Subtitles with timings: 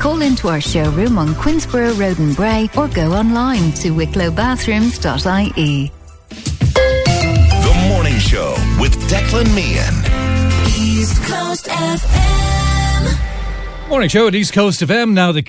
[0.00, 5.92] call into our showroom on Quinsborough Road and Bray or go online to wicklowbathrooms.ie.
[6.30, 9.94] The Morning Show with Declan Meehan.
[10.74, 12.69] East Coast FM.
[13.90, 15.14] Morning show at East Coast FM.
[15.14, 15.42] Now, the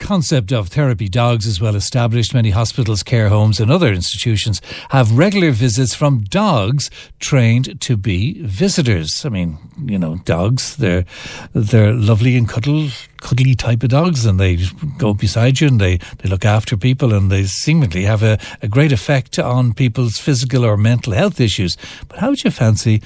[0.00, 2.34] concept of therapy dogs is well established.
[2.34, 4.60] Many hospitals, care homes, and other institutions
[4.90, 9.24] have regular visits from dogs trained to be visitors.
[9.24, 11.04] I mean, you know, dogs, they're,
[11.52, 12.88] they're lovely and cuddle,
[13.18, 14.58] cuddly type of dogs, and they
[14.98, 18.66] go beside you and they, they look after people, and they seemingly have a, a
[18.66, 21.76] great effect on people's physical or mental health issues.
[22.08, 23.02] But how would you fancy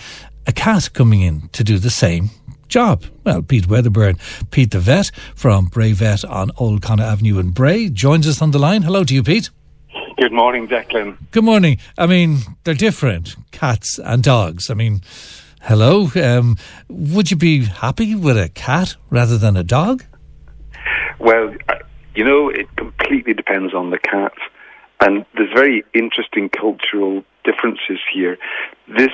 [0.46, 2.30] a cat coming in to do the same
[2.68, 3.04] job.
[3.24, 4.16] Well, Pete Wedderburn,
[4.50, 8.50] Pete the vet from Bray Vet on Old Connaught Avenue in Bray, joins us on
[8.50, 8.82] the line.
[8.82, 9.50] Hello to you, Pete.
[10.18, 11.16] Good morning, Declan.
[11.30, 11.78] Good morning.
[11.96, 14.68] I mean, they're different, cats and dogs.
[14.68, 15.00] I mean,
[15.62, 16.10] hello.
[16.16, 16.56] Um,
[16.88, 20.04] would you be happy with a cat rather than a dog?
[21.20, 21.54] Well,
[22.14, 24.32] you know, it completely depends on the cat.
[25.00, 28.36] And there's very interesting cultural differences here.
[28.88, 29.12] This,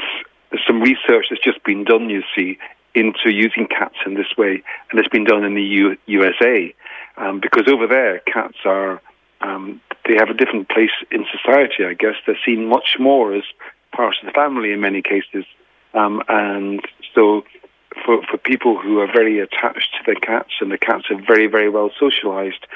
[0.51, 2.59] there's some research that's just been done, you see,
[2.95, 6.75] into using cats in this way, and it's been done in the U- USA
[7.17, 9.01] um, because over there cats are
[9.41, 11.84] um, they have a different place in society.
[11.84, 13.45] I guess they're seen much more as
[13.92, 15.45] part of the family in many cases,
[15.92, 16.81] um, and
[17.14, 17.45] so
[18.05, 21.47] for for people who are very attached to their cats and the cats are very
[21.47, 22.67] very well socialized.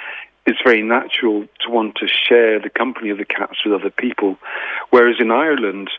[0.47, 4.39] It's very natural to want to share the company of the cats with other people,
[4.89, 5.91] whereas in Ireland,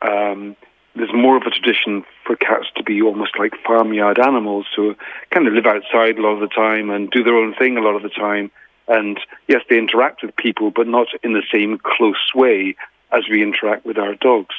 [0.00, 0.54] um,
[0.96, 4.94] there's more of a tradition for cats to be almost like farmyard animals who
[5.30, 7.82] kind of live outside a lot of the time and do their own thing a
[7.82, 8.50] lot of the time.
[8.88, 12.76] And yes, they interact with people, but not in the same close way
[13.12, 14.54] as we interact with our dogs.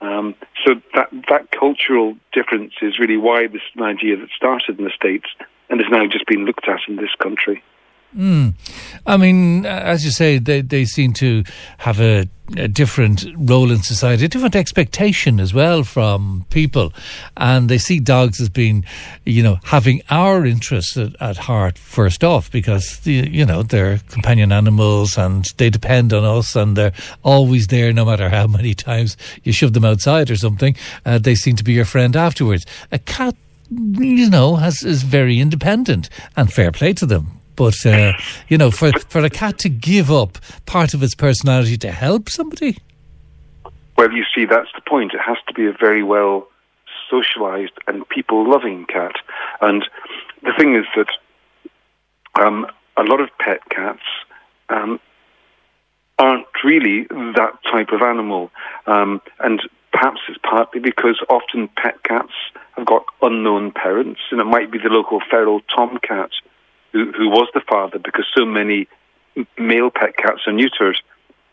[0.00, 4.78] Um, so that that cultural difference is really why this is an idea that started
[4.78, 5.26] in the States
[5.68, 7.62] and is now just being looked at in this country.
[8.16, 8.54] Mm.
[9.06, 11.44] I mean, as you say, they, they seem to
[11.78, 16.92] have a, a, different role in society, a different expectation as well from people.
[17.36, 18.84] And they see dogs as being,
[19.24, 23.98] you know, having our interests at, at heart first off because, the, you know, they're
[24.08, 28.74] companion animals and they depend on us and they're always there no matter how many
[28.74, 30.74] times you shove them outside or something.
[31.06, 32.66] Uh, they seem to be your friend afterwards.
[32.90, 33.36] A cat,
[33.70, 38.12] you know, has, is very independent and fair play to them but uh,
[38.48, 42.28] you know, for for a cat to give up part of its personality to help
[42.28, 42.78] somebody.
[43.96, 45.12] Well, you see, that's the point.
[45.12, 46.48] It has to be a very well
[47.10, 49.12] socialized and people loving cat.
[49.60, 49.84] And
[50.42, 51.08] the thing is that
[52.40, 52.66] um,
[52.96, 54.02] a lot of pet cats
[54.68, 55.00] um,
[56.18, 58.50] aren't really that type of animal.
[58.86, 59.60] Um, and
[59.92, 62.32] perhaps it's partly because often pet cats
[62.76, 66.30] have got unknown parents, and it might be the local feral tomcat
[66.92, 68.88] who, who was the father, because so many
[69.58, 70.96] male pet cats are neutered.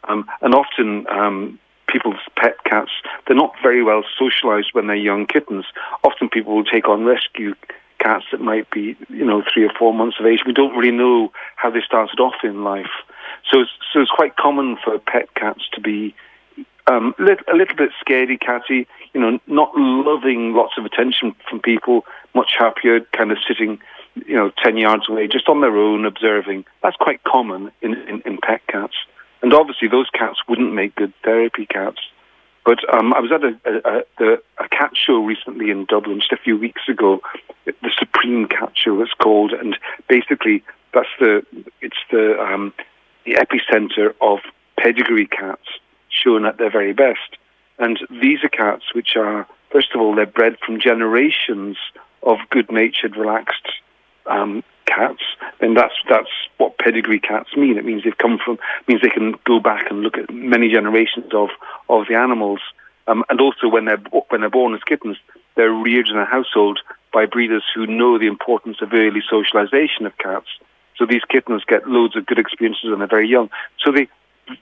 [0.05, 2.91] Um, and often um, people's pet cats,
[3.25, 5.65] they're not very well socialized when they're young kittens.
[6.03, 7.55] Often people will take on rescue
[7.99, 10.43] cats that might be, you know, three or four months of age.
[10.45, 12.91] We don't really know how they started off in life.
[13.49, 16.15] So it's, so it's quite common for pet cats to be
[16.87, 22.05] um, a little bit scaredy catty, you know, not loving lots of attention from people,
[22.33, 23.79] much happier, kind of sitting
[24.25, 26.65] you know, 10 yards away, just on their own, observing.
[26.81, 28.95] That's quite common in, in, in pet cats.
[29.41, 31.99] And obviously, those cats wouldn't make good therapy cats.
[32.65, 36.33] But um, I was at a, a, a, a, cat show recently in Dublin just
[36.33, 37.21] a few weeks ago,
[37.65, 39.77] the Supreme Cat Show it's called, and
[40.09, 40.63] basically
[40.93, 41.45] that's the
[41.79, 42.73] it's the um,
[43.25, 44.39] the epicenter of
[44.77, 45.63] pedigree cats
[46.09, 47.37] shown at their very best.
[47.79, 51.77] And these are cats which are first of all they're bred from generations
[52.23, 53.67] of good-natured, relaxed
[54.27, 55.21] um, cats,
[55.59, 57.77] then that's that's what pedigree cats mean.
[57.77, 58.57] It means they've come from
[58.87, 61.49] means they can go back and look at many generations of
[61.89, 62.59] of the animals,
[63.07, 65.17] um, and also when they're when they're born as kittens,
[65.55, 66.79] they're reared in a household
[67.13, 70.47] by breeders who know the importance of early socialization of cats.
[70.97, 73.49] So these kittens get loads of good experiences when they're very young.
[73.83, 74.07] So they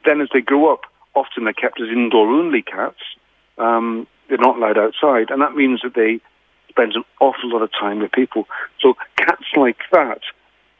[0.06, 0.82] then as they grow up,
[1.14, 3.00] often they're kept as indoor only cats.
[3.58, 6.20] Um, they're not allowed outside, and that means that they
[6.76, 8.48] spends an awful lot of time with people.
[8.82, 10.20] So cats like that,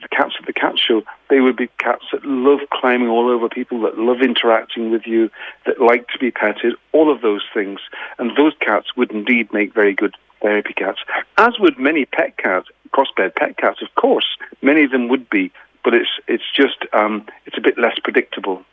[0.02, 3.48] the cats at the cat show, they would be cats that love climbing all over
[3.48, 5.30] people, that love interacting with you,
[5.66, 7.80] that like to be petted, all of those things.
[8.20, 11.00] And those cats would indeed make very good therapy cats,
[11.38, 14.28] as would many pet cats, crossbred pet cats, of course.
[14.62, 15.52] Many of them would be,
[15.84, 18.64] but it's it's just um, it's a bit less predictable.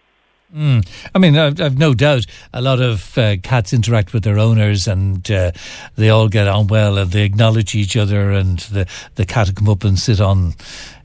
[0.54, 0.87] Mm.
[1.14, 4.87] I mean, I've, I've, no doubt a lot of uh, cats interact with their owners
[4.87, 5.52] and uh,
[5.96, 9.54] they all get on well and they acknowledge each other and the, the cat will
[9.54, 10.52] come up and sit on,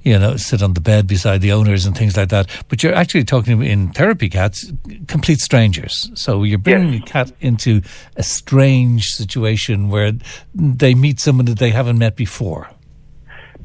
[0.04, 2.50] you know, sit on the bed beside the owners and things like that.
[2.68, 4.70] But you're actually talking in therapy cats,
[5.08, 6.12] complete strangers.
[6.14, 7.04] So you're bringing yes.
[7.04, 7.82] a cat into
[8.18, 10.12] a strange situation where
[10.54, 12.70] they meet someone that they haven't met before.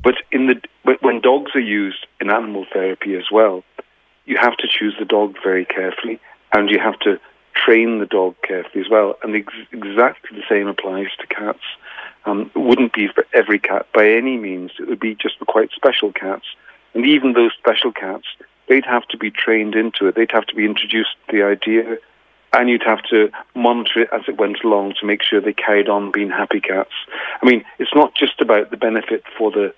[0.01, 0.61] But in the
[1.01, 3.63] when dogs are used in animal therapy as well,
[4.25, 6.21] you have to choose the dog very carefully,
[6.53, 7.19] and you have to
[7.55, 9.17] train the dog carefully as well.
[9.23, 11.63] And ex- exactly the same applies to cats.
[12.25, 14.73] Um, it wouldn't be for every cat by any means.
[14.79, 16.47] It would be just for quite special cats.
[16.95, 18.27] And even those special cats,
[18.69, 20.15] they'd have to be trained into it.
[20.15, 21.99] They'd have to be introduced to the idea,
[22.53, 25.89] and you'd have to monitor it as it went along to make sure they carried
[25.89, 26.93] on being happy cats.
[27.43, 29.75] I mean, it's not just about the benefit for the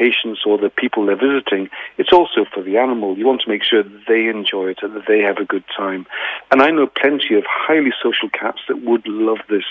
[0.00, 1.68] patients or the people they're visiting,
[1.98, 3.18] it's also for the animal.
[3.18, 5.64] You want to make sure that they enjoy it and that they have a good
[5.76, 6.06] time.
[6.50, 9.64] And I know plenty of highly social cats that would love this,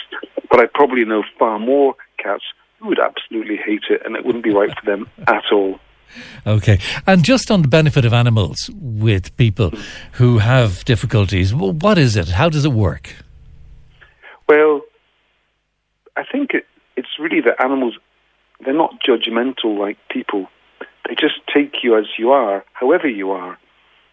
[0.50, 2.44] but I probably know far more cats
[2.78, 5.80] who would absolutely hate it and it wouldn't be right for them at all.
[6.46, 6.80] Okay.
[7.06, 9.72] And just on the benefit of animals with people
[10.14, 12.30] who have difficulties, what is it?
[12.30, 13.16] How does it work?
[14.48, 14.82] Well,
[16.18, 16.66] I think it,
[16.96, 17.98] it's really that animals
[18.64, 20.48] they're not judgmental like people.
[21.08, 23.58] They just take you as you are, however you are,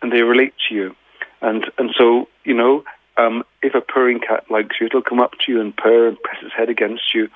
[0.01, 0.97] and they relate to you.
[1.43, 2.85] And and so you know,
[3.17, 6.21] um, if a purring cat likes you, it'll come up to you and purr and
[6.23, 7.29] press its head against you,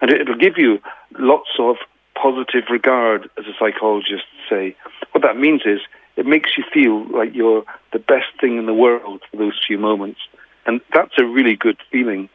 [0.00, 0.80] and it'll give you
[1.18, 1.76] lots of
[2.14, 4.76] positive regard, as a psychologist say.
[5.12, 5.80] What that means is
[6.16, 9.78] it makes you feel like you're the best thing in the world for those few
[9.78, 10.20] moments,
[10.66, 12.28] and that's a really good feeling.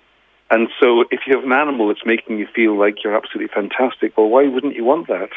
[0.51, 4.18] And so if you have an animal that's making you feel like you're absolutely fantastic,
[4.18, 5.30] well, why wouldn't you want that?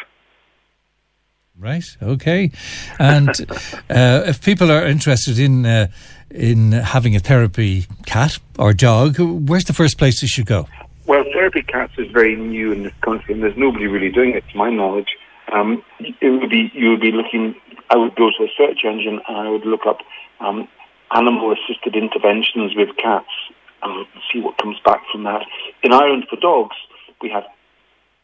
[1.59, 1.85] Right.
[2.03, 2.51] Okay.
[2.99, 3.29] And
[3.91, 5.89] uh, if people are interested in uh,
[6.31, 10.67] in having a therapy cat or dog, where's the first place they should go?
[11.07, 14.45] Well, therapy cats is very new in this country, and there's nobody really doing it,
[14.51, 15.09] to my knowledge.
[15.53, 17.55] Um, it would be you would be looking.
[17.91, 19.99] I would go to a search engine and I would look up
[20.41, 20.67] um,
[21.15, 23.29] animal assisted interventions with cats,
[23.83, 25.43] and see what comes back from that.
[25.83, 26.77] In Ireland for dogs,
[27.21, 27.45] we have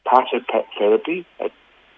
[0.06, 1.50] Peata Pet Therapy at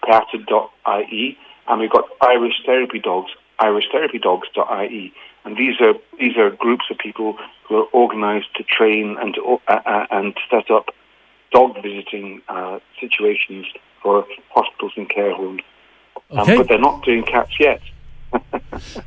[0.05, 3.31] peata.ie, and we've got Irish Therapy Dogs,
[3.61, 5.13] irishtherapydogs.ie.
[5.45, 7.37] And these are these are groups of people
[7.67, 10.91] who are organised to train and to, uh, uh, and set up
[11.53, 13.67] dog visiting uh, situations
[14.03, 15.63] for hospitals and care homes.
[16.31, 16.53] Um, okay.
[16.53, 17.81] Um, but they're not doing cats yet.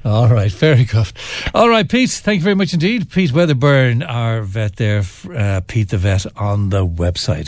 [0.05, 1.11] All right, very good.
[1.53, 3.09] All right, Pete, thank you very much indeed.
[3.09, 5.03] Pete Wedderburn, our vet there,
[5.35, 7.41] uh, Pete the Vet on the website.